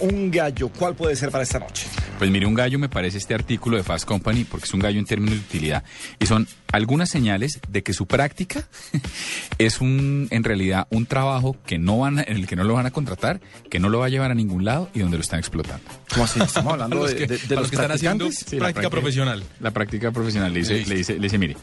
un 0.00 0.30
gallo. 0.30 0.68
¿Cuál 0.68 0.94
puede 0.94 1.16
ser 1.16 1.30
para 1.30 1.44
esta 1.44 1.58
noche? 1.58 1.86
Pues 2.18 2.30
mire, 2.30 2.46
un 2.46 2.54
gallo 2.54 2.78
me 2.78 2.88
parece 2.88 3.18
este 3.18 3.34
artículo 3.34 3.76
de 3.76 3.82
Fast 3.82 4.06
Company 4.06 4.44
porque 4.44 4.64
es 4.66 4.72
un 4.74 4.80
gallo 4.80 4.98
en 4.98 5.04
términos 5.04 5.34
de 5.34 5.40
utilidad 5.40 5.84
y 6.18 6.26
son 6.26 6.48
algunas 6.72 7.10
señales 7.10 7.60
de 7.68 7.82
que 7.82 7.92
su 7.92 8.06
práctica 8.06 8.66
es 9.58 9.80
un 9.80 10.28
en 10.30 10.44
realidad 10.44 10.86
un 10.90 11.06
trabajo 11.06 11.56
que 11.66 11.78
no 11.78 11.98
van 11.98 12.18
en 12.20 12.36
el 12.36 12.46
que 12.46 12.56
no 12.56 12.64
lo 12.64 12.74
van 12.74 12.86
a 12.86 12.90
contratar, 12.90 13.40
que 13.70 13.78
no 13.78 13.88
lo 13.88 13.98
va 14.00 14.06
a 14.06 14.08
llevar 14.08 14.30
a 14.30 14.34
ningún 14.34 14.64
lado 14.64 14.88
y 14.94 15.00
donde 15.00 15.16
lo 15.18 15.22
están 15.22 15.38
explotando. 15.38 15.84
¿Cómo 16.12 16.24
así? 16.24 16.40
Estamos 16.40 16.72
hablando 16.72 17.04
de, 17.06 17.16
que- 17.16 17.26
de- 17.26 17.38
de 17.38 17.46
para 17.48 17.54
los 17.56 17.60
los 17.62 17.70
que 17.70 17.76
están 17.76 17.92
haciendo. 17.92 18.30
Sí, 18.32 18.56
la 18.56 18.60
práctica 18.66 18.90
profesional. 18.90 19.42
La 19.60 19.70
práctica 19.72 20.10
profesional 20.12 20.52
le 20.52 20.60
dice, 20.60 20.84
le 20.86 20.94
dice, 20.96 21.14
le 21.14 21.20
dice, 21.20 21.38
mire, 21.38 21.56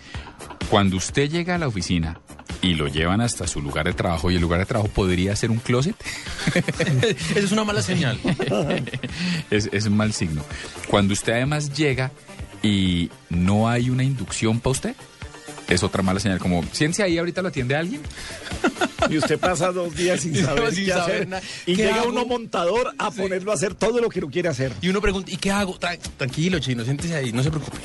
cuando 0.69 0.97
usted 0.97 1.29
llega 1.29 1.55
a 1.55 1.57
la 1.57 1.67
oficina 1.67 2.19
y 2.63 2.75
lo 2.75 2.87
llevan 2.87 3.21
hasta 3.21 3.45
su 3.45 3.61
lugar 3.61 3.85
de 3.85 3.93
trabajo 3.93 4.31
y 4.31 4.35
el 4.35 4.41
lugar 4.41 4.59
de 4.59 4.65
trabajo 4.65 4.89
podría 4.89 5.35
ser 5.35 5.51
un 5.51 5.59
closet, 5.59 5.95
Esa 6.55 7.39
es 7.39 7.51
una 7.51 7.65
mala 7.65 7.81
señal. 7.81 8.19
es, 9.51 9.69
es 9.71 9.85
un 9.85 9.97
mal 9.97 10.13
signo. 10.13 10.43
Cuando 10.87 11.13
usted 11.13 11.33
además 11.33 11.73
llega 11.73 12.11
y 12.63 13.11
no 13.29 13.67
hay 13.69 13.89
una 13.89 14.03
inducción 14.03 14.61
para 14.61 14.71
usted, 14.71 14.95
es 15.67 15.83
otra 15.83 16.03
mala 16.03 16.19
señal. 16.19 16.39
Como, 16.39 16.63
siéntese 16.71 17.03
ahí, 17.03 17.17
ahorita 17.17 17.41
lo 17.41 17.47
atiende 17.49 17.75
alguien. 17.75 18.01
Y 19.09 19.17
usted 19.17 19.37
pasa 19.37 19.69
dos 19.73 19.93
días 19.97 20.21
sin 20.21 20.33
saber 20.45 20.73
Sin 20.73 20.85
qué 20.85 20.91
saber 20.91 21.15
hacer. 21.15 21.27
nada. 21.27 21.43
Y 21.65 21.75
¿Qué 21.75 21.83
llega 21.83 21.99
hago? 22.01 22.09
uno 22.09 22.25
montador 22.25 22.93
a 22.97 23.11
ponerlo 23.11 23.51
a 23.51 23.55
hacer 23.55 23.75
todo 23.75 23.99
lo 23.99 24.07
que 24.07 24.21
no 24.21 24.29
quiere 24.29 24.47
hacer. 24.47 24.71
Y 24.81 24.87
uno 24.87 25.01
pregunta, 25.01 25.29
¿y 25.29 25.35
qué 25.35 25.51
hago? 25.51 25.77
Tra- 25.77 25.99
tranquilo, 26.15 26.59
chino, 26.59 26.85
siéntese 26.85 27.13
ahí, 27.13 27.33
no 27.33 27.43
se 27.43 27.49
preocupe. 27.49 27.77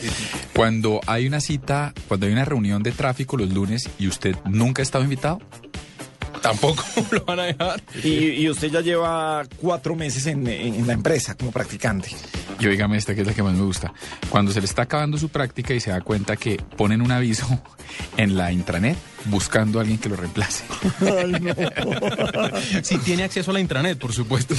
Cuando 0.54 1.00
hay 1.08 1.26
una 1.26 1.40
cita, 1.40 1.92
cuando 2.06 2.26
hay 2.26 2.32
una 2.32 2.44
reunión 2.44 2.84
de 2.84 2.92
tráfico 2.92 3.36
los 3.36 3.52
lunes 3.52 3.88
y 3.98 4.06
usted 4.06 4.36
nunca 4.44 4.80
ha 4.80 4.84
estado 4.84 5.02
invitado, 5.02 5.40
Tampoco 6.40 6.84
lo 7.10 7.24
van 7.24 7.40
a 7.40 7.42
dejar. 7.46 7.82
Y, 8.04 8.08
y 8.34 8.48
usted 8.48 8.70
ya 8.70 8.80
lleva 8.80 9.42
cuatro 9.56 9.96
meses 9.96 10.24
en, 10.26 10.46
en- 10.46 10.74
en 10.76 10.86
la 10.86 10.92
empresa 10.92 11.34
como 11.36 11.50
practicante. 11.50 12.10
Y 12.60 12.66
oígame 12.68 12.96
esta 12.96 13.12
que 13.16 13.22
es 13.22 13.26
la 13.26 13.34
que 13.34 13.42
más 13.42 13.54
me 13.54 13.64
gusta. 13.64 13.92
Cuando 14.30 14.52
se 14.52 14.60
le 14.60 14.66
está 14.66 14.82
acabando 14.82 15.18
su 15.18 15.30
práctica 15.30 15.74
y 15.74 15.80
se 15.80 15.90
da 15.90 16.00
cuenta 16.00 16.36
que 16.36 16.56
ponen 16.76 17.02
un 17.02 17.10
aviso 17.10 17.44
en 18.16 18.36
la 18.36 18.52
intranet 18.52 18.96
buscando 19.26 19.78
a 19.78 19.82
alguien 19.82 19.98
que 19.98 20.08
lo 20.08 20.16
reemplace. 20.16 20.64
Si 22.82 22.98
tiene 22.98 23.24
acceso 23.24 23.50
a 23.50 23.54
la 23.54 23.60
intranet, 23.60 23.98
por 23.98 24.12
supuesto. 24.12 24.54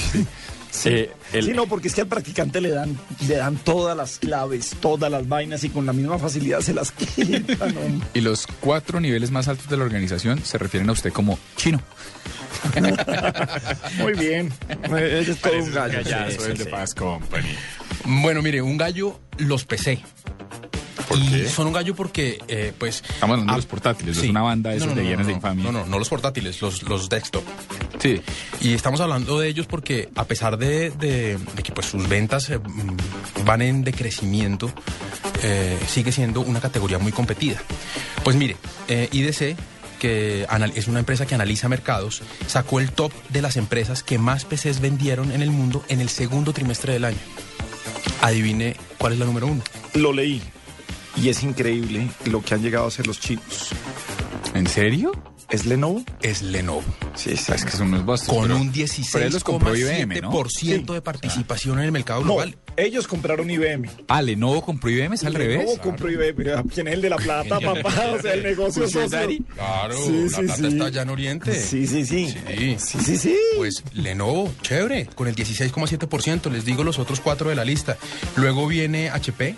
Eh, 0.84 1.10
el- 1.32 1.44
Sí, 1.46 1.52
no, 1.52 1.66
porque 1.66 1.88
es 1.88 1.94
que 1.94 2.02
al 2.02 2.06
practicante 2.06 2.60
le 2.60 2.70
dan, 2.70 2.96
le 3.26 3.36
dan 3.36 3.56
todas 3.56 3.96
las 3.96 4.18
claves, 4.18 4.76
todas 4.80 5.10
las 5.10 5.26
vainas 5.28 5.64
y 5.64 5.70
con 5.70 5.84
la 5.86 5.92
misma 5.92 6.18
facilidad 6.18 6.60
se 6.60 6.74
las 6.74 6.92
quitan. 7.16 8.02
Y 8.14 8.20
los 8.20 8.46
cuatro 8.60 9.00
niveles 9.00 9.30
más 9.30 9.48
altos 9.48 9.68
de 9.68 9.76
la 9.76 9.84
organización 9.84 10.44
se 10.44 10.58
refieren 10.58 10.88
a 10.88 10.92
usted 10.92 11.12
como 11.12 11.38
chino. 11.56 11.80
Muy 13.98 14.12
bien. 14.14 14.52
Ese 14.84 15.32
es 15.32 15.40
todo 15.40 15.58
un 15.58 15.72
gallo. 15.72 15.98
Soy 16.38 16.52
el 16.52 16.58
de 16.58 16.64
Fast 16.66 16.96
Company. 16.98 17.54
Bueno, 18.04 18.42
mire, 18.42 18.62
un 18.62 18.76
gallo 18.76 19.18
los 19.38 19.64
pesé. 19.64 20.00
¿Por 21.10 21.18
qué? 21.28 21.48
son 21.48 21.66
un 21.66 21.72
gallo 21.72 21.94
porque, 21.94 22.38
eh, 22.48 22.72
pues... 22.78 23.02
Estamos 23.08 23.34
hablando 23.34 23.52
de 23.52 23.58
los 23.58 23.66
portátiles, 23.66 24.14
no 24.16 24.20
sí. 24.22 24.26
es 24.28 24.30
una 24.30 24.42
banda 24.42 24.70
de 24.70 24.76
No, 24.78 24.84
esos 24.84 24.96
no, 24.96 25.02
de 25.02 25.10
no, 25.10 25.18
de 25.18 25.24
no. 25.24 25.30
infamia. 25.30 25.64
No, 25.64 25.72
no, 25.72 25.86
no 25.86 25.98
los 25.98 26.08
portátiles, 26.08 26.62
los, 26.62 26.82
los 26.84 27.08
desktop. 27.08 27.42
Sí. 28.00 28.22
Y 28.60 28.72
estamos 28.74 29.00
hablando 29.00 29.38
de 29.40 29.48
ellos 29.48 29.66
porque 29.66 30.08
a 30.14 30.24
pesar 30.24 30.56
de, 30.56 30.90
de- 30.90 31.36
de 31.38 31.62
que 31.62 31.72
pues 31.72 31.86
sus 31.86 32.08
ventas 32.08 32.48
eh, 32.50 32.58
mm, 32.58 33.44
van 33.44 33.60
en 33.62 33.82
decrecimiento, 33.84 34.72
eh, 35.42 35.78
sigue 35.88 36.12
siendo 36.12 36.40
una 36.42 36.60
categoría 36.60 36.98
muy 36.98 37.12
competida. 37.12 37.60
Pues 38.22 38.36
mire, 38.36 38.56
eh, 38.88 39.08
IDC, 39.12 39.56
que 39.98 40.46
es 40.76 40.88
una 40.88 41.00
empresa 41.00 41.26
que 41.26 41.34
analiza 41.34 41.68
mercados, 41.68 42.22
sacó 42.46 42.80
el 42.80 42.92
top 42.92 43.12
de 43.30 43.42
las 43.42 43.56
empresas 43.56 44.02
que 44.02 44.18
más 44.18 44.44
PCs 44.44 44.80
vendieron 44.80 45.30
en 45.32 45.42
el 45.42 45.50
mundo 45.50 45.84
en 45.88 46.00
el 46.00 46.08
segundo 46.08 46.52
trimestre 46.52 46.92
del 46.94 47.04
año. 47.04 47.18
Adivine 48.22 48.76
cuál 48.98 49.14
es 49.14 49.18
la 49.18 49.24
número 49.26 49.46
uno. 49.46 49.62
Lo 49.94 50.12
leí. 50.12 50.42
Y 51.16 51.28
es 51.28 51.42
increíble 51.42 52.08
lo 52.26 52.42
que 52.42 52.54
han 52.54 52.62
llegado 52.62 52.84
a 52.86 52.88
hacer 52.88 53.06
los 53.06 53.18
chinos. 53.20 53.70
¿En 54.54 54.66
serio? 54.66 55.12
¿Es 55.50 55.66
Lenovo? 55.66 56.04
Es 56.22 56.42
Lenovo. 56.42 56.84
Sí, 57.14 57.36
sí. 57.36 57.50
Es 57.52 57.64
que 57.64 57.72
son 57.72 57.88
unos 57.88 58.06
bastos. 58.06 58.28
Con 58.32 58.42
pero- 58.44 58.56
un 58.56 58.72
pero 59.12 59.24
él 59.26 59.32
los 59.32 59.42
compró 59.42 59.74
IBM, 59.76 60.20
¿no? 60.20 60.30
16,7% 60.30 60.94
de 60.94 61.02
participación 61.02 61.78
en 61.80 61.86
el 61.86 61.92
mercado 61.92 62.20
No, 62.20 62.26
global. 62.26 62.56
ellos 62.76 63.08
compraron 63.08 63.50
IBM. 63.50 63.90
Ah, 64.06 64.22
Lenovo 64.22 64.62
compró 64.64 64.90
IBM, 64.90 65.14
es 65.16 65.24
al 65.24 65.34
revés. 65.34 65.58
Lenovo 65.58 65.78
compró 65.78 66.08
IBM. 66.08 66.62
¿Quién 66.72 66.86
es 66.86 66.94
el 66.94 67.02
de 67.02 67.10
la 67.10 67.16
plata, 67.16 67.58
papá? 67.58 68.12
O 68.16 68.22
sea, 68.22 68.34
el 68.34 68.44
negocio 68.44 68.82
Pues, 68.82 68.92
socio. 68.92 69.28
Claro, 69.54 69.96
Sí, 69.96 70.12
la 70.12 70.28
sí, 70.28 70.34
plata 70.44 70.54
sí. 70.56 70.66
está 70.68 70.84
allá 70.84 71.02
en 71.02 71.10
Oriente. 71.10 71.54
Sí, 71.60 71.86
sí, 71.88 72.06
sí. 72.06 72.28
Sí. 72.28 72.76
Sí, 72.78 72.98
sí, 73.04 73.16
sí. 73.16 73.36
Pues 73.56 73.82
Lenovo, 73.92 74.52
chévere, 74.62 75.06
con 75.16 75.26
el 75.26 75.34
16,7%, 75.34 76.48
les 76.50 76.64
digo 76.64 76.84
los 76.84 77.00
otros 77.00 77.18
cuatro 77.18 77.50
de 77.50 77.56
la 77.56 77.64
lista. 77.64 77.96
Luego 78.36 78.68
viene 78.68 79.10
HP, 79.10 79.56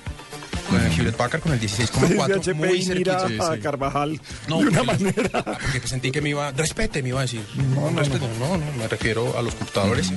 con 0.73 0.87
el 0.87 0.93
Hewlett 0.93 1.17
Packard 1.17 1.41
con 1.43 1.53
el 1.53 1.61
Sí, 1.61 1.67
16,4%, 1.83 2.37
HP 2.41 2.55
muy 2.55 2.69
mira 2.95 3.21
cerquita. 3.21 3.53
a 3.53 3.59
Carvajal 3.59 4.21
No, 4.49 4.59
de 4.61 4.69
una 4.69 4.83
porque- 4.85 5.05
manera. 5.05 5.45
Porque 5.45 5.87
sentí 5.89 6.11
que 6.11 6.21
me 6.21 6.31
iba, 6.31 6.51
respete, 6.53 7.03
me 7.03 7.11
iba 7.11 7.21
a 7.21 7.23
decir. 7.23 7.43
No, 7.75 7.91
no, 7.91 7.99
respete, 7.99 8.27
no, 8.39 8.57
no, 8.57 8.73
me 8.79 8.89
refiero 8.89 9.39
a 9.39 9.43
los 9.43 9.55
computadores. 9.55 10.11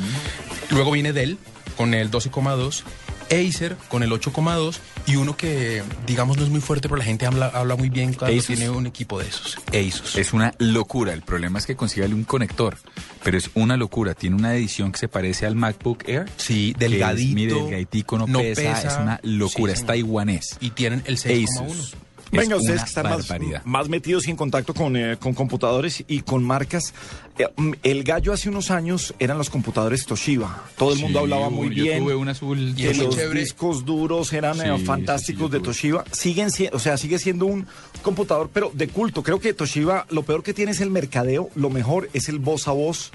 Luego 0.71 0.91
viene 0.91 1.13
Dell 1.13 1.37
con 1.77 1.93
el 1.93 2.09
12,2, 2.09 2.83
Acer 3.25 3.75
con 3.89 4.03
el 4.03 4.11
8,2 4.11 4.77
y 5.07 5.15
uno 5.15 5.35
que 5.35 5.83
digamos 6.05 6.37
no 6.37 6.43
es 6.43 6.49
muy 6.49 6.61
fuerte, 6.61 6.87
pero 6.87 6.97
la 6.97 7.03
gente 7.03 7.25
habla, 7.25 7.47
habla 7.47 7.75
muy 7.75 7.89
bien 7.89 8.13
cuando 8.13 8.35
Asus. 8.35 8.47
tiene 8.47 8.69
un 8.69 8.87
equipo 8.87 9.19
de 9.19 9.27
esos. 9.27 9.57
Asus. 9.67 10.15
Es 10.15 10.33
una 10.33 10.53
locura. 10.59 11.13
El 11.13 11.21
problema 11.21 11.59
es 11.59 11.65
que 11.65 11.75
consigue 11.75 12.05
un 12.07 12.23
conector, 12.23 12.77
pero 13.23 13.37
es 13.37 13.49
una 13.55 13.77
locura. 13.77 14.13
Tiene 14.13 14.35
una 14.35 14.55
edición 14.55 14.91
que 14.91 14.99
se 14.99 15.07
parece 15.07 15.45
al 15.45 15.55
MacBook 15.55 16.07
Air. 16.07 16.29
Sí, 16.37 16.73
que 16.77 16.85
es, 16.85 16.91
delgadito. 16.91 17.35
mire, 17.35 17.53
delgaditico, 17.53 18.17
no, 18.17 18.27
no 18.27 18.39
pesa, 18.39 18.61
pesa. 18.61 18.87
Es 18.87 18.97
una 18.97 19.19
locura. 19.23 19.73
Sí, 19.73 19.81
es 19.81 19.85
taiwanés. 19.85 20.57
Y 20.59 20.71
tienen 20.71 21.03
el 21.05 21.17
6,1. 21.17 21.95
Venga, 22.31 22.55
Es 22.55 22.61
ustedes 22.61 22.81
que 22.83 22.87
están 22.89 23.09
más, 23.09 23.27
más 23.65 23.89
metidos 23.89 24.27
y 24.27 24.31
en 24.31 24.35
contacto 24.37 24.73
con, 24.73 24.95
eh, 24.97 25.17
con 25.17 25.33
computadores 25.33 26.03
y 26.07 26.21
con 26.21 26.43
marcas. 26.43 26.93
eh, 27.37 27.47
mm, 27.55 27.71
el 27.83 28.03
gallo 28.03 28.33
hace 28.33 28.49
unos 28.49 28.71
años 28.71 29.13
eran 29.19 29.37
los 29.37 29.49
computadores 29.49 30.05
Toshiba. 30.05 30.63
Todo 30.77 30.93
el 30.93 30.99
mundo 30.99 31.19
Sí, 31.19 31.23
hablaba 31.23 31.49
muy 31.49 31.73
yo 31.75 31.83
bien. 31.83 32.03
tuve 32.03 32.15
un 32.15 32.27
azul. 32.29 32.73
Y 32.77 32.93
los 32.93 33.15
chévere. 33.15 33.39
discos 33.41 33.85
duros 33.85 34.33
eran 34.33 34.59
eh, 34.61 34.77
Sí, 34.79 34.85
fantásticos 34.85 35.47
sí, 35.47 35.51
de. 35.53 35.59
Toshiba. 35.59 36.03
Siguen 36.11 36.51
siendo, 36.51 36.77
o 36.77 36.79
sea, 36.79 36.97
sigue 36.97 37.19
siendo 37.19 37.45
un 37.45 37.67
computador, 38.01 38.49
pero 38.53 38.71
de 38.73 38.87
culto. 38.87 39.21
Creo 39.23 39.39
que 39.39 39.53
Toshiba, 39.53 40.05
lo 40.09 40.23
peor 40.23 40.43
que 40.43 40.53
tiene 40.53 40.71
es 40.71 40.81
el 40.81 40.89
mercadeo, 40.91 41.49
lo 41.55 41.69
mejor 41.69 42.09
es 42.13 42.27
el 42.29 42.39
voz 42.39 42.67
a 42.67 42.71
voz 42.71 43.11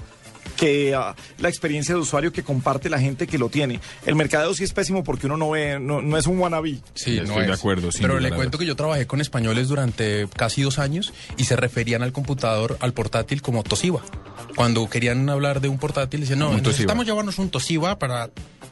que 0.51 0.93
ah, 0.95 1.15
la 1.39 1.49
experiencia 1.49 1.95
de 1.95 2.01
usuario 2.01 2.31
que 2.31 2.43
comparte 2.43 2.89
la 2.89 2.99
gente 2.99 3.27
que 3.27 3.37
lo 3.37 3.49
tiene. 3.49 3.79
El 4.05 4.15
mercadeo 4.15 4.53
sí 4.53 4.63
es 4.63 4.73
pésimo 4.73 5.03
porque 5.03 5.25
uno 5.27 5.37
no 5.37 5.51
ve, 5.51 5.79
no, 5.79 6.01
no 6.01 6.17
es 6.17 6.27
un 6.27 6.39
wannabe. 6.39 6.79
Sí, 6.93 7.17
Estoy 7.17 7.27
no 7.27 7.41
de 7.41 7.51
es. 7.51 7.59
acuerdo, 7.59 7.89
Pero 7.99 8.19
le 8.19 8.31
cuento 8.31 8.57
que 8.57 8.65
yo 8.65 8.75
trabajé 8.75 9.07
con 9.07 9.21
españoles 9.21 9.67
durante 9.67 10.27
casi 10.35 10.61
dos 10.61 10.79
años 10.79 11.13
y 11.37 11.45
se 11.45 11.55
referían 11.55 12.03
al 12.03 12.11
computador, 12.11 12.77
al 12.79 12.93
portátil 12.93 13.41
como 13.41 13.63
Toshiba. 13.63 14.01
Cuando 14.55 14.89
querían 14.89 15.29
hablar 15.29 15.61
de 15.61 15.69
un 15.69 15.77
portátil, 15.77 16.21
decían, 16.21 16.39
no, 16.39 16.53
necesitamos 16.53 17.05
llevarnos 17.05 17.39
un 17.39 17.49
Toshiba 17.49 17.97
para... 17.99 18.29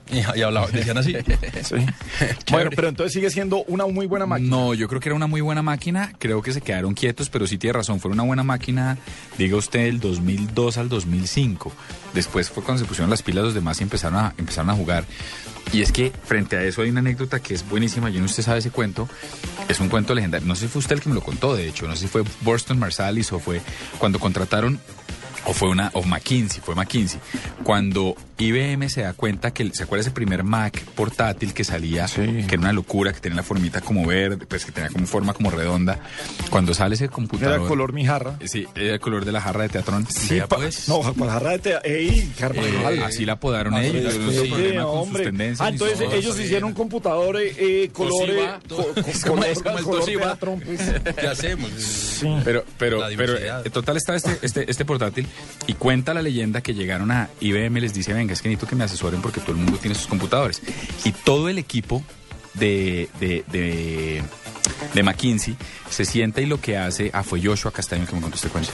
Y, 0.36 0.40
y 0.40 0.42
hablaban, 0.42 0.72
decían 0.72 0.98
así. 0.98 1.16
Sí. 1.64 1.76
bueno, 2.52 2.70
pero 2.76 2.88
entonces 2.88 3.14
sigue 3.14 3.30
siendo 3.30 3.64
una 3.64 3.86
muy 3.86 4.08
buena 4.08 4.26
máquina. 4.26 4.50
No, 4.50 4.74
yo 4.74 4.88
creo 4.88 5.00
que 5.00 5.10
era 5.10 5.16
una 5.16 5.28
muy 5.28 5.42
buena 5.42 5.62
máquina. 5.62 6.14
Creo 6.18 6.42
que 6.42 6.52
se 6.52 6.62
quedaron 6.62 6.94
quietos, 6.94 7.30
pero 7.30 7.46
sí 7.48 7.58
tiene 7.58 7.74
razón. 7.74 8.00
Fue 8.00 8.12
una 8.12 8.24
buena 8.24 8.44
máquina, 8.44 8.98
diga 9.38 9.58
usted, 9.58 9.86
del 9.86 10.00
2002 10.00 10.78
al 10.78 10.90
2005. 10.90 11.72
Después 12.14 12.50
fue 12.50 12.64
cuando 12.64 12.84
se 12.84 12.88
pusieron 12.88 13.10
las 13.10 13.22
pilas 13.22 13.44
los 13.44 13.54
demás 13.54 13.80
y 13.80 13.84
empezaron 13.84 14.20
a, 14.20 14.34
empezaron 14.38 14.70
a 14.70 14.74
jugar. 14.74 15.06
Y 15.72 15.82
es 15.82 15.92
que 15.92 16.12
frente 16.24 16.58
a 16.58 16.64
eso 16.64 16.82
hay 16.82 16.90
una 16.90 17.02
anécdota 17.02 17.40
que 17.40 17.54
es 17.54 17.68
buenísima. 17.68 18.10
Yo 18.10 18.20
no 18.22 18.28
sé 18.28 18.36
si 18.36 18.42
usted 18.42 18.52
sabe 18.52 18.60
ese 18.60 18.72
cuento. 18.72 19.08
Es 19.68 19.80
un 19.80 19.90
cuento 19.90 20.16
legendario. 20.16 20.48
No 20.48 20.56
sé 20.56 20.62
si 20.62 20.68
fue 20.68 20.80
usted 20.80 20.96
el 20.96 21.02
que 21.02 21.10
me 21.10 21.16
lo 21.16 21.22
contó, 21.22 21.56
de 21.56 21.68
hecho. 21.68 21.88
No 21.88 21.96
sé 21.96 22.04
si 22.04 22.08
fue 22.08 22.24
Borston 22.42 22.80
Marsalis 22.80 23.32
o 23.34 23.40
fue 23.40 23.62
cuando 24.00 24.20
contrataron 24.20 24.80
o 25.46 25.54
fue 25.54 25.70
una, 25.70 25.90
o 25.94 26.04
McKinsey, 26.04 26.62
fue 26.62 26.76
McKinsey. 26.76 27.20
Cuando 27.64 28.16
IBM 28.38 28.90
se 28.90 29.02
da 29.02 29.14
cuenta 29.14 29.52
que, 29.52 29.70
¿se 29.74 29.84
acuerda 29.84 30.02
ese 30.02 30.12
primer 30.12 30.44
Mac 30.44 30.80
portátil 30.96 31.54
que 31.54 31.64
salía? 31.64 32.08
Sí. 32.08 32.22
Que 32.48 32.56
era 32.56 32.60
una 32.60 32.74
locura, 32.74 33.12
que 33.14 33.20
tenía 33.20 33.38
la 33.38 33.44
formita 33.44 33.82
como 33.82 34.06
verde, 34.06 34.46
pues 34.46 34.66
que 34.66 34.72
tenía 34.72 34.90
como 34.90 35.06
forma 35.06 35.34
como 35.34 35.50
redonda. 35.52 36.00
Cuando 36.50 36.74
sale 36.74 36.96
ese 36.96 37.10
computador. 37.10 37.60
Era 37.60 37.68
color 37.68 37.94
mijarra. 37.94 38.38
Sí, 38.46 38.68
era 38.76 38.94
el 38.94 39.00
color 39.00 39.26
de 39.26 39.32
la 39.32 39.42
jarra 39.42 39.64
de 39.64 39.70
teatrón. 39.70 40.08
Vea, 40.30 40.48
pa- 40.48 40.58
pues. 40.58 40.88
No, 40.88 41.02
para 41.14 41.32
jarra 41.34 41.52
de 41.52 41.60
tea. 41.60 41.82
¡Ey, 41.84 42.32
Carvajal! 42.38 42.98
Eh, 43.00 43.04
así 43.04 43.26
la 43.26 43.34
apodaron 43.34 43.74
Ah, 43.74 43.84
ellos. 43.84 44.14
sí, 44.14 44.20
no 44.20 44.30
sí, 44.30 44.36
tengo 44.38 44.44
sí, 44.46 44.52
problema 44.52 44.84
con 44.84 44.92
sus 44.94 45.02
hombre. 45.08 45.24
tendencias 45.24 45.62
Ah, 45.62 45.70
entonces 45.70 46.00
todo. 46.00 46.14
ellos 46.14 46.40
hicieron 46.40 46.70
un 46.70 46.74
computador 46.76 47.38
eh, 47.38 47.54
eh, 47.58 47.90
color, 47.94 48.30
eh, 48.30 48.50
co- 48.70 48.76
co- 48.94 49.02
es 49.10 49.24
como- 49.26 49.36
color- 49.42 49.50
el 49.50 49.64
color 49.84 50.00
Toshiba. 50.00 50.26
teatrón, 50.28 50.60
pues. 50.62 50.80
¿Qué 51.16 51.28
hacemos? 51.28 51.70
Pero, 52.44 52.64
pero, 52.78 53.00
pero, 53.00 53.10
diversidad. 53.10 53.66
eh, 53.66 53.70
total 53.70 53.98
está 53.98 54.16
este, 54.16 54.38
este, 54.42 54.70
este 54.70 54.86
portátil 54.86 55.28
y 55.68 55.74
cuenta 55.74 56.14
la 56.14 56.22
leyenda 56.22 56.62
que 56.62 56.74
llegaron 56.74 57.12
a 57.12 57.30
IBM, 57.40 57.80
les 57.80 57.94
dice, 57.94 58.14
venga, 58.14 58.34
es 58.34 58.42
que 58.42 58.50
necesito 58.50 58.68
que 58.68 58.76
me 58.76 58.84
asesoren 58.84 59.22
porque 59.22 59.40
todo 59.40 59.52
el 59.52 59.58
mundo 59.58 59.78
tiene 59.78 59.96
sus 59.96 60.08
computadores. 60.08 60.62
Y 61.06 61.12
todo 61.12 61.50
el 61.50 61.58
equipo 61.58 62.04
de, 62.56 63.10
de, 63.20 63.44
de, 63.52 64.24
de 64.94 65.04
McKinsey, 65.04 65.56
se 65.90 66.06
sienta 66.06 66.42
y 66.42 66.46
lo 66.46 66.60
que 66.62 66.78
hace, 66.78 67.10
ah, 67.14 67.24
fue 67.24 67.42
Joshua 67.44 67.72
Castaño 67.72 68.06
que 68.06 68.14
me 68.16 68.22
contó 68.22 68.36
este 68.36 68.50
cuento. 68.50 68.72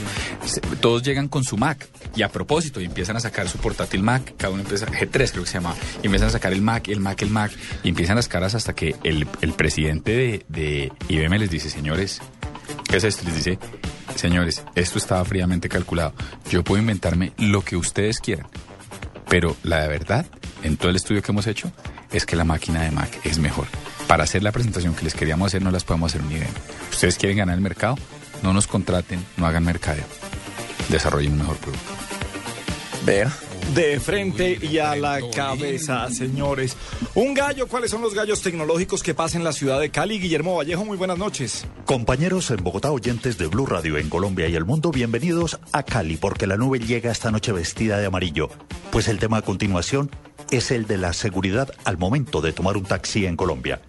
Todos 0.80 1.04
llegan 1.04 1.28
con 1.28 1.44
su 1.44 1.58
Mac 1.58 1.88
y 2.16 2.24
a 2.24 2.30
propósito 2.30 2.82
y 2.82 2.86
empiezan 2.86 3.18
a 3.18 3.20
sacar 3.20 3.48
su 3.48 3.58
portátil 3.58 4.04
Mac, 4.04 4.34
cada 4.38 4.54
uno 4.54 4.64
empieza, 4.64 4.86
G3 4.86 5.32
creo 5.32 5.44
que 5.44 5.50
se 5.50 5.56
llama, 5.56 5.76
y 6.02 6.08
empiezan 6.08 6.30
a 6.30 6.32
sacar 6.32 6.54
el 6.54 6.62
Mac, 6.62 6.88
el 6.90 7.00
Mac, 7.00 7.22
el 7.22 7.30
Mac, 7.30 7.52
y 7.84 7.90
empiezan 7.90 8.16
las 8.16 8.28
caras 8.28 8.56
hasta 8.56 8.74
que 8.74 8.96
el, 9.04 9.28
el 9.42 9.54
presidente 9.54 10.12
de, 10.12 10.46
de 10.50 10.92
IBM 11.10 11.40
les 11.40 11.50
dice, 11.50 11.70
señores, 11.70 12.22
¿qué 12.90 12.98
es 12.98 13.04
esto? 13.04 13.24
Les 13.26 13.36
dice, 13.36 13.60
señores, 14.16 14.64
esto 14.76 14.98
estaba 14.98 15.24
fríamente 15.26 15.70
calculado. 15.70 16.14
Yo 16.50 16.64
puedo 16.64 16.82
inventarme 16.82 17.34
lo 17.38 17.62
que 17.62 17.76
ustedes 17.76 18.20
quieran, 18.20 18.48
pero 19.30 19.56
la 19.64 19.82
de 19.82 19.88
verdad, 19.88 20.26
en 20.64 20.78
todo 20.78 20.90
el 20.90 20.96
estudio 20.96 21.22
que 21.22 21.32
hemos 21.32 21.48
hecho, 21.48 21.72
es 22.12 22.26
que 22.26 22.36
la 22.36 22.44
máquina 22.44 22.84
de 22.84 22.92
Mac 22.92 23.20
es 23.24 23.40
mejor. 23.40 23.68
Para 24.08 24.24
hacer 24.24 24.44
la 24.44 24.52
presentación 24.52 24.96
que 24.96 25.04
les 25.04 25.16
queríamos 25.16 25.48
hacer, 25.48 25.62
no 25.62 25.72
las 25.72 25.84
podemos 25.84 26.12
hacer 26.12 26.26
un 26.26 26.32
IBM. 26.32 26.48
Ustedes 26.92 27.18
quieren 27.18 27.38
ganar 27.38 27.56
el 27.56 27.62
mercado, 27.62 27.98
no 28.44 28.54
nos 28.54 28.68
contraten, 28.68 29.24
no 29.38 29.46
hagan 29.46 29.64
mercadeo. 29.64 30.06
Desarrollen 30.90 31.34
un 31.34 31.40
mejor 31.40 31.58
producto. 31.58 31.94
Vea. 33.06 33.32
De 33.74 34.00
frente 34.00 34.58
y 34.62 34.78
a 34.78 34.96
la 34.96 35.20
cabeza, 35.32 36.10
señores. 36.10 36.78
Un 37.16 37.34
gallo, 37.34 37.68
¿cuáles 37.68 37.92
son 37.92 38.02
los 38.02 38.14
gallos 38.14 38.42
tecnológicos 38.42 39.04
que 39.04 39.14
pasan 39.14 39.42
en 39.42 39.46
la 39.46 39.52
ciudad 39.52 39.80
de 39.80 39.90
Cali? 39.90 40.20
Guillermo 40.20 40.56
Vallejo, 40.56 40.86
muy 40.86 40.98
buenas 40.98 41.18
noches. 41.18 41.66
Compañeros 41.86 42.52
en 42.52 42.64
Bogotá, 42.64 42.92
oyentes 42.92 43.38
de 43.38 43.48
Blue 43.48 43.66
Radio 43.66 43.98
en 43.98 44.08
Colombia 44.10 44.48
y 44.48 44.56
el 44.56 44.66
mundo, 44.66 44.92
bienvenidos 44.92 45.60
a 45.72 45.84
Cali, 45.84 46.16
porque 46.16 46.48
la 46.48 46.58
nube 46.58 46.80
llega 46.80 47.12
esta 47.12 47.32
noche 47.32 47.52
vestida 47.52 47.98
de 47.98 48.06
amarillo. 48.06 48.50
Pues 48.92 49.08
el 49.08 49.20
tema 49.20 49.38
a 49.38 49.42
continuación 49.42 50.10
es 50.52 50.72
el 50.72 50.86
de 50.88 50.98
la 50.98 51.12
seguridad 51.12 51.70
al 51.84 51.98
momento 51.98 52.42
de 52.42 52.54
tomar 52.54 52.78
un 52.78 52.84
taxi 52.84 53.26
en 53.26 53.36
Colombia. 53.36 53.82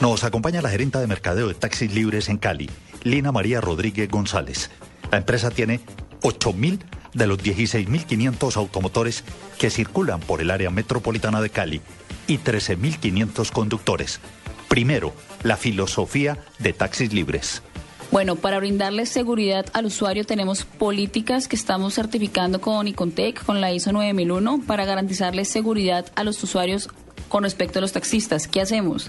Nos 0.00 0.24
acompaña 0.24 0.60
la 0.60 0.70
gerenta 0.70 1.00
de 1.00 1.06
mercadeo 1.06 1.48
de 1.48 1.54
taxis 1.54 1.94
libres 1.94 2.28
en 2.28 2.36
Cali, 2.36 2.68
Lina 3.04 3.32
María 3.32 3.60
Rodríguez 3.60 4.10
González. 4.10 4.70
La 5.10 5.18
empresa 5.18 5.50
tiene 5.50 5.80
8.000 6.22 6.80
de 7.14 7.26
los 7.26 7.38
16.500 7.38 8.56
automotores 8.56 9.24
que 9.58 9.70
circulan 9.70 10.20
por 10.20 10.40
el 10.40 10.50
área 10.50 10.70
metropolitana 10.70 11.40
de 11.40 11.50
Cali 11.50 11.80
y 12.26 12.38
13.500 12.38 13.50
conductores. 13.50 14.20
Primero, 14.68 15.12
la 15.42 15.56
filosofía 15.56 16.38
de 16.58 16.72
taxis 16.72 17.12
libres. 17.12 17.62
Bueno, 18.10 18.36
para 18.36 18.58
brindarle 18.58 19.06
seguridad 19.06 19.66
al 19.72 19.86
usuario 19.86 20.24
tenemos 20.24 20.64
políticas 20.64 21.48
que 21.48 21.56
estamos 21.56 21.94
certificando 21.94 22.60
con 22.60 22.86
Icontec, 22.86 23.44
con 23.44 23.60
la 23.60 23.72
ISO 23.72 23.92
9001, 23.92 24.62
para 24.66 24.84
garantizarle 24.84 25.44
seguridad 25.44 26.06
a 26.14 26.22
los 26.22 26.42
usuarios 26.42 26.88
con 27.28 27.42
respecto 27.44 27.78
a 27.78 27.82
los 27.82 27.92
taxistas. 27.92 28.48
¿Qué 28.48 28.60
hacemos? 28.60 29.08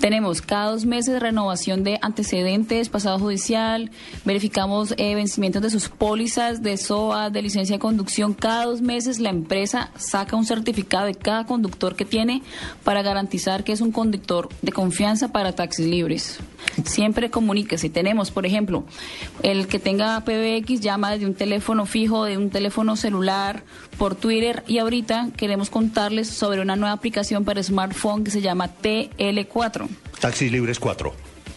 Tenemos 0.00 0.42
cada 0.42 0.72
dos 0.72 0.86
meses 0.86 1.20
renovación 1.20 1.84
de 1.84 1.98
antecedentes, 2.02 2.88
pasado 2.88 3.18
judicial, 3.18 3.90
verificamos 4.24 4.94
eh, 4.96 5.14
vencimientos 5.14 5.62
de 5.62 5.70
sus 5.70 5.88
pólizas 5.88 6.62
de 6.62 6.76
SOA, 6.76 7.30
de 7.30 7.42
licencia 7.42 7.76
de 7.76 7.80
conducción. 7.80 8.34
Cada 8.34 8.66
dos 8.66 8.80
meses 8.80 9.20
la 9.20 9.30
empresa 9.30 9.90
saca 9.96 10.36
un 10.36 10.44
certificado 10.44 11.06
de 11.06 11.14
cada 11.14 11.46
conductor 11.46 11.96
que 11.96 12.04
tiene 12.04 12.42
para 12.84 13.02
garantizar 13.02 13.64
que 13.64 13.72
es 13.72 13.80
un 13.80 13.92
conductor 13.92 14.48
de 14.62 14.72
confianza 14.72 15.28
para 15.28 15.52
taxis 15.52 15.86
libres. 15.86 16.38
Siempre 16.84 17.30
comunica. 17.30 17.76
Si 17.78 17.90
tenemos, 17.90 18.30
por 18.30 18.46
ejemplo, 18.46 18.84
el 19.42 19.66
que 19.66 19.78
tenga 19.78 20.20
PBX 20.24 20.80
llama 20.80 21.10
desde 21.12 21.26
un 21.26 21.34
teléfono 21.34 21.86
fijo, 21.86 22.24
de 22.24 22.36
un 22.38 22.50
teléfono 22.50 22.96
celular, 22.96 23.62
por 23.98 24.14
Twitter 24.14 24.62
y 24.66 24.78
ahorita 24.78 25.28
queremos 25.36 25.70
contarles 25.70 26.28
sobre 26.28 26.60
una 26.60 26.76
nueva 26.76 26.92
aplicación 26.94 27.44
para 27.44 27.62
smartphone 27.62 28.24
que 28.24 28.30
se 28.30 28.40
llama 28.40 28.70
TL4. 28.82 29.88
Taxis 30.20 30.50
libres 30.52 30.78
4. 30.78 31.12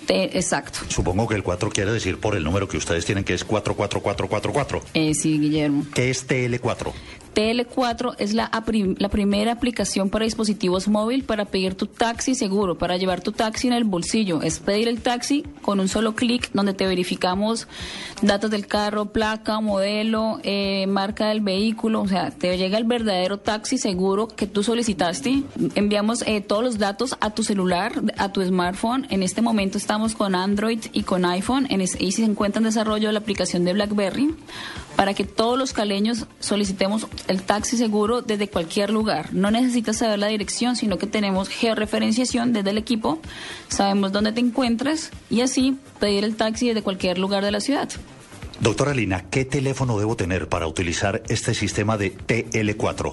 T- 0.05 0.37
exacto. 0.37 0.79
Supongo 0.89 1.27
que 1.27 1.35
el 1.35 1.43
4 1.43 1.69
quiere 1.69 1.91
decir 1.93 2.17
por 2.19 2.35
el 2.35 2.43
número 2.43 2.67
que 2.67 2.75
ustedes 2.77 3.05
tienen 3.05 3.23
que 3.23 3.33
es 3.33 3.45
44444. 3.45 4.81
Eh, 4.93 5.13
sí, 5.13 5.39
Guillermo. 5.39 5.85
¿Qué 5.93 6.09
es 6.09 6.27
TL4? 6.27 6.91
TL4 7.33 8.15
es 8.19 8.33
la, 8.33 8.49
la 8.97 9.09
primera 9.09 9.51
aplicación 9.51 10.09
para 10.09 10.25
dispositivos 10.25 10.87
móvil 10.87 11.23
para 11.23 11.45
pedir 11.45 11.75
tu 11.75 11.87
taxi 11.87 12.35
seguro, 12.35 12.77
para 12.77 12.97
llevar 12.97 13.21
tu 13.21 13.31
taxi 13.31 13.67
en 13.67 13.73
el 13.73 13.83
bolsillo. 13.83 14.41
Es 14.41 14.59
pedir 14.59 14.87
el 14.87 15.01
taxi 15.01 15.43
con 15.61 15.79
un 15.79 15.87
solo 15.87 16.15
clic 16.15 16.49
donde 16.53 16.73
te 16.73 16.85
verificamos 16.85 17.67
datos 18.21 18.51
del 18.51 18.67
carro, 18.67 19.05
placa, 19.11 19.59
modelo, 19.61 20.39
eh, 20.43 20.85
marca 20.87 21.27
del 21.29 21.41
vehículo. 21.41 22.01
O 22.01 22.07
sea, 22.07 22.31
te 22.31 22.57
llega 22.57 22.77
el 22.77 22.83
verdadero 22.85 23.37
taxi 23.39 23.77
seguro 23.77 24.27
que 24.27 24.47
tú 24.47 24.63
solicitaste. 24.63 25.43
Enviamos 25.75 26.23
eh, 26.27 26.41
todos 26.41 26.63
los 26.63 26.77
datos 26.77 27.15
a 27.19 27.31
tu 27.31 27.43
celular, 27.43 27.93
a 28.17 28.31
tu 28.31 28.43
smartphone. 28.43 29.07
En 29.09 29.23
este 29.23 29.41
momento 29.41 29.77
estamos 29.77 30.15
con 30.15 30.35
Android 30.35 30.79
y 30.93 31.03
con 31.03 31.25
iPhone. 31.25 31.67
En 31.69 31.81
es- 31.81 31.99
y 31.99 32.11
se 32.11 32.23
encuentra 32.23 32.59
en 32.59 32.65
desarrollo 32.65 33.11
la 33.11 33.19
aplicación 33.19 33.65
de 33.65 33.73
BlackBerry 33.73 34.33
para 34.95 35.13
que 35.13 35.23
todos 35.23 35.57
los 35.57 35.73
caleños 35.73 36.25
solicitemos 36.39 37.07
el 37.27 37.41
taxi 37.41 37.77
seguro 37.77 38.21
desde 38.21 38.47
cualquier 38.47 38.89
lugar. 38.89 39.33
No 39.33 39.51
necesitas 39.51 39.97
saber 39.97 40.19
la 40.19 40.27
dirección, 40.27 40.75
sino 40.75 40.97
que 40.97 41.07
tenemos 41.07 41.49
georreferenciación 41.49 42.53
desde 42.53 42.71
el 42.71 42.77
equipo, 42.77 43.19
sabemos 43.67 44.11
dónde 44.11 44.31
te 44.31 44.39
encuentras 44.39 45.11
y 45.29 45.41
así 45.41 45.77
pedir 45.99 46.23
el 46.23 46.35
taxi 46.35 46.67
desde 46.67 46.81
cualquier 46.81 47.17
lugar 47.17 47.43
de 47.43 47.51
la 47.51 47.59
ciudad. 47.59 47.89
Doctora 48.59 48.93
Lina, 48.93 49.25
¿qué 49.29 49.45
teléfono 49.45 49.97
debo 49.97 50.15
tener 50.15 50.47
para 50.47 50.67
utilizar 50.67 51.21
este 51.27 51.53
sistema 51.53 51.97
de 51.97 52.15
TL4? 52.15 53.11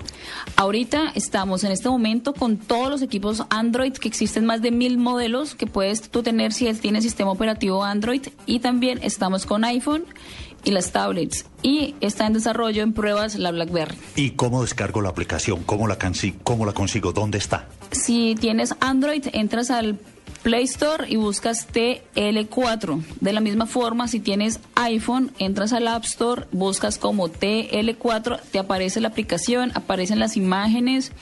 Ahorita 0.54 1.10
estamos 1.14 1.64
en 1.64 1.72
este 1.72 1.88
momento 1.88 2.34
con 2.34 2.58
todos 2.58 2.90
los 2.90 3.02
equipos 3.02 3.42
Android, 3.50 3.94
que 3.94 4.06
existen 4.06 4.44
más 4.44 4.62
de 4.62 4.70
mil 4.70 4.98
modelos 4.98 5.54
que 5.54 5.66
puedes 5.66 6.02
tú 6.02 6.22
tener 6.22 6.52
si 6.52 6.72
tienes 6.74 7.02
sistema 7.02 7.32
operativo 7.32 7.82
Android 7.82 8.28
y 8.46 8.60
también 8.60 9.00
estamos 9.02 9.46
con 9.46 9.64
iPhone 9.64 10.04
y 10.64 10.70
las 10.70 10.92
tablets 10.92 11.46
y 11.62 11.94
está 12.00 12.26
en 12.26 12.32
desarrollo 12.32 12.82
en 12.82 12.92
pruebas 12.92 13.36
la 13.36 13.50
BlackBerry. 13.50 13.96
¿Y 14.16 14.30
cómo 14.30 14.62
descargo 14.62 15.00
la 15.00 15.10
aplicación? 15.10 15.62
¿Cómo 15.64 15.86
la, 15.88 15.98
cómo 16.42 16.66
la 16.66 16.72
consigo? 16.72 17.12
¿Dónde 17.12 17.38
está? 17.38 17.68
Si 17.90 18.34
tienes 18.38 18.74
Android, 18.80 19.26
entras 19.32 19.70
al 19.70 19.98
Play 20.42 20.64
Store 20.64 21.04
y 21.08 21.16
buscas 21.16 21.69
TL4. 21.69 23.02
De 23.20 23.32
la 23.32 23.40
misma 23.40 23.66
forma, 23.66 24.08
si 24.08 24.20
tienes 24.20 24.60
iPhone, 24.75 25.32
entras 25.38 25.72
al 25.72 25.87
App 25.87 26.04
Store, 26.04 26.46
buscas 26.50 26.98
como 26.98 27.28
TL4, 27.28 28.40
te 28.50 28.58
aparece 28.58 29.00
la 29.00 29.08
aplicación, 29.08 29.70
aparecen 29.75 30.19
las 30.19 30.37
imágenes. 30.37 31.12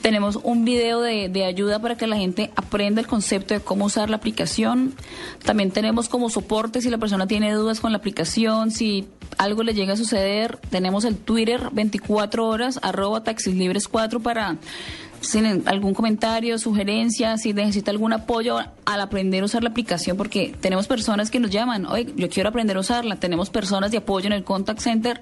Tenemos 0.00 0.38
un 0.42 0.64
video 0.64 1.00
de, 1.00 1.28
de 1.28 1.44
ayuda 1.44 1.80
para 1.80 1.96
que 1.96 2.06
la 2.06 2.16
gente 2.16 2.52
aprenda 2.54 3.00
el 3.00 3.06
concepto 3.06 3.54
de 3.54 3.60
cómo 3.60 3.86
usar 3.86 4.10
la 4.10 4.16
aplicación. 4.16 4.94
También 5.44 5.72
tenemos 5.72 6.08
como 6.08 6.30
soporte 6.30 6.80
si 6.80 6.90
la 6.90 6.98
persona 6.98 7.26
tiene 7.26 7.52
dudas 7.52 7.80
con 7.80 7.90
la 7.90 7.98
aplicación, 7.98 8.70
si 8.70 9.08
algo 9.38 9.62
le 9.62 9.74
llega 9.74 9.94
a 9.94 9.96
suceder, 9.96 10.58
tenemos 10.70 11.04
el 11.04 11.16
Twitter 11.16 11.70
24 11.72 12.46
horas, 12.46 12.78
arroba 12.82 13.24
taxislibres 13.24 13.88
4 13.88 14.20
para 14.20 14.56
si 15.22 15.32
tienen 15.32 15.62
algún 15.66 15.94
comentario, 15.94 16.58
sugerencia, 16.58 17.38
si 17.38 17.52
necesita 17.52 17.90
algún 17.90 18.12
apoyo 18.12 18.58
al 18.84 19.00
aprender 19.00 19.42
a 19.42 19.46
usar 19.46 19.62
la 19.62 19.70
aplicación, 19.70 20.16
porque 20.16 20.54
tenemos 20.60 20.86
personas 20.86 21.30
que 21.30 21.40
nos 21.40 21.50
llaman, 21.50 21.86
oye, 21.86 22.12
yo 22.16 22.28
quiero 22.28 22.48
aprender 22.48 22.76
a 22.76 22.80
usarla, 22.80 23.16
tenemos 23.16 23.50
personas 23.50 23.90
de 23.90 23.98
apoyo 23.98 24.26
en 24.26 24.32
el 24.32 24.44
contact 24.44 24.80
center 24.80 25.20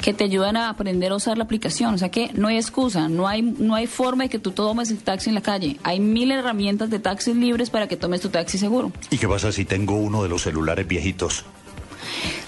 que 0.00 0.14
te 0.14 0.24
ayudan 0.24 0.56
a 0.56 0.70
aprender 0.70 1.12
a 1.12 1.16
usar 1.16 1.36
la 1.36 1.44
aplicación, 1.44 1.94
o 1.94 1.98
sea 1.98 2.10
que 2.10 2.30
no 2.34 2.48
hay 2.48 2.56
excusa, 2.56 3.08
no 3.08 3.28
hay, 3.28 3.42
no 3.42 3.74
hay 3.74 3.86
forma 3.86 4.24
de 4.24 4.30
que 4.30 4.38
tú 4.38 4.52
tomes 4.52 4.90
el 4.90 4.98
taxi 4.98 5.28
en 5.28 5.34
la 5.34 5.42
calle, 5.42 5.76
hay 5.82 6.00
mil 6.00 6.30
herramientas 6.30 6.90
de 6.90 6.98
taxis 6.98 7.36
libres 7.36 7.70
para 7.70 7.88
que 7.88 7.96
tomes 7.96 8.20
tu 8.20 8.28
taxi 8.28 8.58
seguro. 8.58 8.92
¿Y 9.10 9.18
qué 9.18 9.28
pasa 9.28 9.52
si 9.52 9.64
tengo 9.64 9.96
uno 9.96 10.22
de 10.22 10.28
los 10.28 10.42
celulares 10.42 10.86
viejitos? 10.86 11.44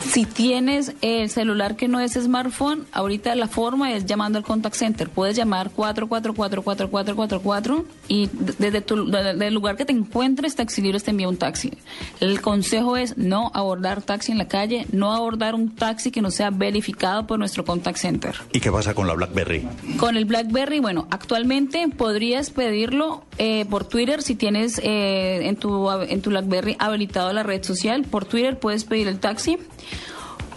Si 0.06 0.26
tienes 0.26 0.92
el 1.00 1.30
celular 1.30 1.76
que 1.76 1.88
no 1.88 2.00
es 2.00 2.12
smartphone, 2.12 2.84
ahorita 2.92 3.34
la 3.34 3.48
forma 3.48 3.94
es 3.94 4.04
llamando 4.04 4.38
al 4.38 4.44
contact 4.44 4.74
center. 4.74 5.08
Puedes 5.08 5.36
llamar 5.36 5.70
444-4444 5.74 7.84
y 8.08 8.28
desde 8.32 8.80
tu, 8.80 9.10
desde 9.10 9.46
el 9.46 9.54
lugar 9.54 9.76
que 9.76 9.84
te 9.84 9.92
encuentres, 9.92 10.56
Taxi 10.56 10.82
Libres 10.82 11.04
te 11.04 11.12
envía 11.12 11.28
un 11.28 11.36
taxi. 11.36 11.72
El 12.20 12.40
consejo 12.40 12.96
es 12.96 13.16
no 13.16 13.50
abordar 13.54 14.02
taxi 14.02 14.32
en 14.32 14.38
la 14.38 14.48
calle, 14.48 14.86
no 14.92 15.12
abordar 15.12 15.54
un 15.54 15.74
taxi 15.74 16.10
que 16.10 16.20
no 16.20 16.30
sea 16.30 16.50
verificado 16.50 17.26
por 17.26 17.38
nuestro 17.38 17.64
contact 17.64 17.98
center. 17.98 18.34
¿Y 18.52 18.60
qué 18.60 18.70
pasa 18.70 18.94
con 18.94 19.06
la 19.06 19.14
BlackBerry? 19.14 19.66
Con 19.98 20.16
el 20.16 20.24
BlackBerry, 20.24 20.80
bueno, 20.80 21.06
actualmente 21.10 21.86
podrías 21.88 22.50
pedirlo 22.50 23.24
eh, 23.38 23.66
por 23.70 23.84
Twitter 23.84 24.22
si 24.22 24.34
tienes 24.34 24.80
eh, 24.82 25.48
en, 25.48 25.56
tu, 25.56 25.90
en 25.90 26.22
tu 26.22 26.30
BlackBerry 26.30 26.76
habilitado 26.78 27.32
la 27.32 27.42
red 27.42 27.62
social. 27.62 28.04
Por 28.04 28.24
Twitter 28.24 28.58
puedes 28.58 28.84
pedir 28.84 29.08
el 29.08 29.18
taxi. 29.18 29.58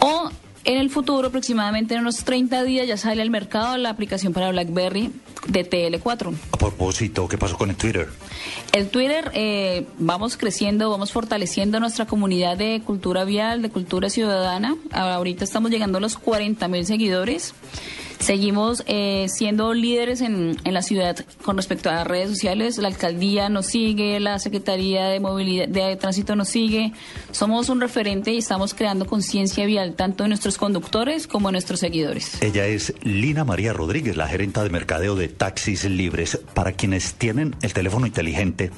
O 0.00 0.30
en 0.64 0.78
el 0.78 0.90
futuro, 0.90 1.28
aproximadamente 1.28 1.94
en 1.94 2.00
unos 2.00 2.24
30 2.24 2.64
días, 2.64 2.88
ya 2.88 2.96
sale 2.96 3.22
al 3.22 3.30
mercado 3.30 3.76
la 3.76 3.90
aplicación 3.90 4.32
para 4.32 4.50
BlackBerry 4.50 5.12
de 5.46 5.68
TL4. 5.68 6.34
A 6.52 6.56
propósito, 6.56 7.28
¿qué 7.28 7.38
pasó 7.38 7.56
con 7.56 7.70
el 7.70 7.76
Twitter? 7.76 8.08
El 8.72 8.88
Twitter, 8.88 9.30
eh, 9.34 9.86
vamos 9.98 10.36
creciendo, 10.36 10.90
vamos 10.90 11.12
fortaleciendo 11.12 11.78
nuestra 11.78 12.06
comunidad 12.06 12.56
de 12.56 12.82
cultura 12.84 13.24
vial, 13.24 13.62
de 13.62 13.70
cultura 13.70 14.10
ciudadana. 14.10 14.76
Ahorita 14.90 15.44
estamos 15.44 15.70
llegando 15.70 15.98
a 15.98 16.00
los 16.00 16.18
40 16.18 16.66
mil 16.66 16.84
seguidores. 16.84 17.54
Seguimos 18.18 18.82
eh, 18.86 19.26
siendo 19.28 19.74
líderes 19.74 20.20
en, 20.20 20.56
en, 20.64 20.74
la 20.74 20.82
ciudad 20.82 21.16
con 21.42 21.56
respecto 21.56 21.90
a 21.90 22.04
redes 22.04 22.30
sociales. 22.30 22.78
La 22.78 22.88
alcaldía 22.88 23.48
nos 23.48 23.66
sigue, 23.66 24.18
la 24.20 24.38
Secretaría 24.38 25.06
de 25.06 25.20
Movilidad 25.20 25.68
de 25.68 25.96
Tránsito 25.96 26.36
nos 26.36 26.48
sigue. 26.48 26.92
Somos 27.30 27.68
un 27.68 27.80
referente 27.80 28.32
y 28.32 28.38
estamos 28.38 28.74
creando 28.74 29.06
conciencia 29.06 29.66
vial 29.66 29.94
tanto 29.94 30.24
en 30.24 30.30
nuestros 30.30 30.58
conductores 30.58 31.26
como 31.26 31.48
en 31.48 31.54
nuestros 31.54 31.80
seguidores. 31.80 32.42
Ella 32.42 32.66
es 32.66 32.94
Lina 33.02 33.44
María 33.44 33.72
Rodríguez, 33.72 34.16
la 34.16 34.26
gerenta 34.26 34.62
de 34.62 34.70
mercadeo 34.70 35.14
de 35.14 35.28
Taxis 35.28 35.84
Libres. 35.84 36.40
Para 36.54 36.72
quienes 36.72 37.14
tienen 37.14 37.54
el 37.62 37.72
teléfono 37.72 38.06
inteligente, 38.06 38.70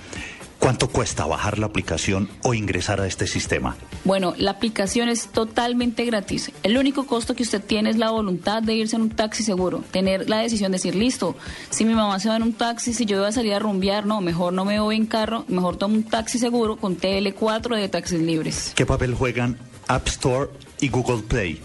¿Cuánto 0.59 0.89
cuesta 0.89 1.25
bajar 1.25 1.59
la 1.59 1.67
aplicación 1.67 2.29
o 2.43 2.53
ingresar 2.53 3.01
a 3.01 3.07
este 3.07 3.27
sistema? 3.27 3.77
Bueno, 4.05 4.35
la 4.37 4.51
aplicación 4.51 5.09
es 5.09 5.29
totalmente 5.29 6.05
gratis. 6.05 6.51
El 6.63 6.77
único 6.77 7.07
costo 7.07 7.37
que 7.37 7.45
usted 7.45 7.63
tiene 7.63 7.91
es 7.91 7.97
la 7.97 8.11
voluntad 8.11 8.63
de 8.63 8.75
irse 8.75 8.97
en 8.97 9.03
un 9.03 9.11
taxi 9.11 9.45
seguro, 9.45 9.85
tener 9.93 10.29
la 10.29 10.39
decisión 10.39 10.73
de 10.73 10.77
decir, 10.77 10.95
listo, 10.95 11.37
si 11.71 11.85
mi 11.85 11.95
mamá 11.95 12.19
se 12.19 12.29
va 12.29 12.37
en 12.37 12.43
un 12.43 12.53
taxi, 12.53 12.93
si 12.93 13.07
yo 13.07 13.19
voy 13.19 13.29
a 13.29 13.33
salir 13.33 13.55
a 13.55 13.61
rumbear, 13.61 14.05
no, 14.05 14.21
mejor 14.21 14.53
no 14.53 14.65
me 14.65 14.81
voy 14.81 14.97
en 14.97 15.07
carro, 15.07 15.45
mejor 15.49 15.77
tomo 15.77 15.95
un 15.95 16.03
taxi 16.03 16.39
seguro 16.39 16.77
con 16.77 16.99
TL4 16.99 17.77
de 17.77 17.89
taxis 17.89 18.21
libres. 18.21 18.73
¿Qué 18.75 18.85
papel 18.85 19.15
juegan 19.15 19.59
App 19.87 20.09
Store 20.09 20.51
y 20.81 20.89
Google 20.89 21.23
Play? 21.23 21.61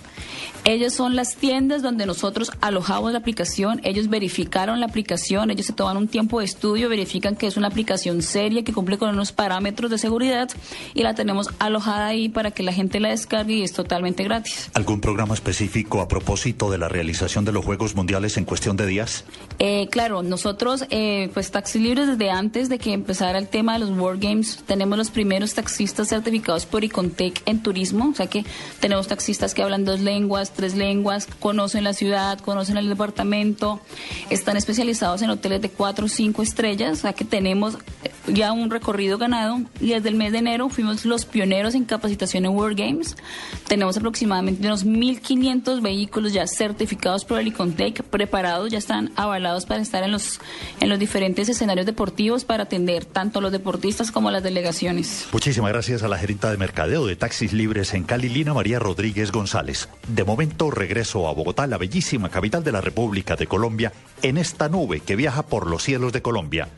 Ellos 0.65 0.93
son 0.93 1.17
las 1.17 1.36
tiendas 1.36 1.82
donde 1.82 2.05
nosotros 2.05 2.50
alojamos 2.62 3.12
la 3.12 3.17
aplicación, 3.17 3.82
ellos 3.84 4.08
verificaron 4.08 4.79
la 4.79 4.86
aplicación, 4.86 5.51
ellos 5.51 5.65
se 5.65 5.74
toman 5.74 5.98
un 5.98 6.08
tiempo 6.08 6.39
de 6.39 6.46
estudio, 6.46 6.88
verifican 6.88 7.36
que 7.36 7.48
es 7.48 7.58
una 7.58 7.67
aplicación 7.67 8.22
seria 8.22 8.63
que 8.63 8.72
cumple 8.72 8.98
con 8.98 9.10
unos 9.10 9.34
parámetros 9.34 9.91
de 9.91 9.98
seguridad 9.98 10.50
y 10.93 11.03
la 11.03 11.15
tenemos 11.15 11.50
alojada 11.60 12.08
ahí 12.08 12.29
para 12.29 12.51
que 12.51 12.63
la 12.63 12.72
gente 12.72 13.01
la 13.01 13.10
descargue 13.10 13.55
y 13.55 13.63
es 13.63 13.74
totalmente 13.74 14.24
gratis. 14.24 14.72
¿Algún 14.74 15.01
programa 15.01 15.34
específico 15.34 16.00
a 16.00 16.08
propósito 16.08 16.72
de 16.72 16.77
la 16.77 16.88
realización 16.88 17.43
de 17.43 17.51
los 17.51 17.65
Juegos 17.65 17.93
Mundiales 17.96 18.38
en 18.38 18.46
cuestión 18.46 18.77
de 18.77 18.88
días? 18.88 19.25
Eh, 19.60 19.89
claro, 19.91 20.24
nosotros, 20.24 20.86
eh, 20.91 21.29
pues 21.34 21.51
Taxi 21.51 21.79
Libres, 21.79 22.08
desde 22.08 22.32
antes 22.32 22.70
de 22.70 22.79
que 22.79 22.93
empezara 22.93 23.38
el 23.38 23.50
tema 23.50 23.74
de 23.74 23.79
los 23.79 23.89
World 23.89 24.24
Games, 24.24 24.63
tenemos 24.65 24.98
los 24.98 25.12
primeros 25.12 25.53
taxistas 25.55 26.08
certificados 26.08 26.65
por 26.65 26.86
Icontec 26.86 27.41
en 27.46 27.62
turismo, 27.62 28.12
o 28.12 28.15
sea 28.15 28.27
que 28.27 28.46
tenemos 28.79 29.08
taxistas 29.08 29.53
que 29.53 29.62
hablan 29.62 29.84
dos 29.84 30.00
lenguas, 30.00 30.52
tres 30.53 30.75
lenguas, 30.75 31.27
conocen 31.39 31.83
la 31.83 31.93
ciudad, 31.93 32.39
conocen 32.39 32.77
el 32.77 32.89
departamento, 32.89 33.81
están 34.29 34.57
especializados 34.57 35.22
en 35.22 35.29
hoteles 35.29 35.62
de 35.62 35.69
cuatro 35.69 36.05
o 36.05 36.10
cinco 36.10 36.41
estrellas, 36.41 37.00
o 37.00 37.01
sea 37.01 37.13
que 37.13 37.25
tenemos 37.25 37.77
ya 38.27 38.51
un 38.53 38.69
recorrido 38.69 39.17
ganado 39.17 39.62
y 39.79 39.89
desde 39.89 40.10
el 40.10 40.15
mes 40.15 40.31
de 40.31 40.38
enero 40.38 40.69
fuimos 40.69 41.05
los 41.05 41.25
pioneros 41.25 41.75
en 41.75 41.86
capacitación 41.86 42.45
en 42.45 42.51
World 42.51 42.77
Games. 42.77 43.15
Tenemos 43.67 43.98
aproximadamente 43.98 44.65
unos 44.65 44.86
1.500 44.86 45.81
vehículos 45.81 46.33
ya 46.33 46.48
certificados 46.48 47.25
por 47.25 47.39
el 47.39 47.48
Icontec, 47.48 48.03
preparados, 48.03 48.72
ya 48.72 48.77
están 48.77 49.12
avalados 49.15 49.65
para 49.65 49.81
estar 49.81 50.03
en 50.03 50.12
los, 50.12 50.39
en 50.79 50.89
los 50.89 51.00
diferentes 51.00 51.50
escenarios 51.50 51.86
deportivos 51.86 52.45
para 52.45 52.63
atender 52.63 53.05
tanto 53.05 53.39
a 53.39 53.41
los 53.41 53.51
deportistas 53.51 54.12
como 54.12 54.29
a 54.29 54.31
las 54.31 54.43
delegaciones. 54.43 55.27
Muchísimas 55.31 55.72
gracias 55.72 56.03
a 56.03 56.07
la 56.07 56.17
gerenta 56.17 56.51
de 56.51 56.57
mercadeo 56.57 57.05
de 57.05 57.15
taxis 57.15 57.53
libres 57.53 57.93
en 57.93 58.03
Cali, 58.03 58.29
Lina 58.29 58.53
María 58.53 58.79
Rodríguez 58.79 59.31
González. 59.31 59.89
De 60.07 60.24
regreso 60.71 61.27
a 61.27 61.33
Bogotá, 61.33 61.67
la 61.67 61.77
bellísima 61.77 62.29
capital 62.29 62.63
de 62.63 62.71
la 62.71 62.81
República 62.81 63.35
de 63.35 63.47
Colombia, 63.47 63.91
en 64.21 64.38
esta 64.38 64.69
nube 64.69 65.00
que 65.00 65.15
viaja 65.15 65.43
por 65.43 65.67
los 65.67 65.83
cielos 65.83 66.13
de 66.13 66.21
Colombia. 66.21 66.69